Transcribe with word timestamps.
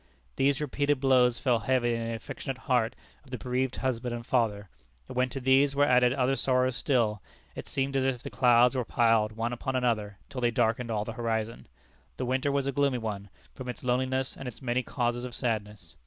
These 0.35 0.59
repeated 0.59 0.99
blows 0.99 1.37
fell 1.37 1.59
heavy 1.59 1.95
on 1.95 2.05
the 2.05 2.15
affectionate 2.15 2.57
heart 2.57 2.95
of 3.23 3.29
the 3.29 3.37
bereaved 3.37 3.75
husband 3.75 4.15
and 4.15 4.25
father, 4.25 4.67
and 5.07 5.15
when 5.15 5.29
to 5.29 5.39
these 5.39 5.75
were 5.75 5.85
added 5.85 6.11
other 6.11 6.35
sorrows 6.35 6.75
still, 6.75 7.21
it 7.53 7.67
seemed 7.67 7.95
as 7.95 8.03
if 8.03 8.23
the 8.23 8.31
clouds 8.31 8.75
were 8.75 8.83
piled 8.83 9.31
one 9.33 9.53
upon 9.53 9.75
another 9.75 10.17
till 10.27 10.41
they 10.41 10.49
darkened 10.49 10.89
all 10.89 11.05
the 11.05 11.13
horizon. 11.13 11.67
The 12.17 12.25
winter 12.25 12.51
was 12.51 12.65
a 12.65 12.71
gloomy 12.71 12.97
one, 12.97 13.29
from 13.53 13.69
its 13.69 13.83
loneliness 13.83 14.35
and 14.35 14.47
its 14.47 14.59
many 14.59 14.81
causes 14.81 15.23
of 15.23 15.35
sadness. 15.35 15.93